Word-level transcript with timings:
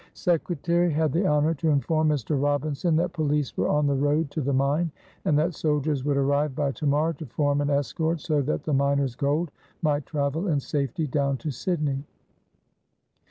"Secretary 0.15 0.89
had 0.91 1.11
the 1.13 1.27
honor 1.27 1.53
to 1.53 1.69
inform 1.69 2.09
Mr. 2.09 2.41
Robinson 2.41 2.95
that 2.95 3.13
police 3.13 3.55
were 3.55 3.69
on 3.69 3.85
the 3.85 3.93
road 3.93 4.31
to 4.31 4.41
the 4.41 4.51
mine, 4.51 4.89
and 5.25 5.37
that 5.37 5.53
soldiers 5.53 6.03
would 6.03 6.17
arrive 6.17 6.55
by 6.55 6.71
to 6.71 6.87
morrow 6.87 7.13
to 7.13 7.27
form 7.27 7.61
an 7.61 7.69
escort, 7.69 8.19
so 8.19 8.41
that 8.41 8.63
the 8.63 8.73
miners' 8.73 9.13
gold 9.15 9.51
might 9.83 10.03
travel 10.07 10.47
in 10.47 10.59
safety 10.59 11.05
down 11.05 11.37
to 11.37 11.51
Sydney." 11.51 12.03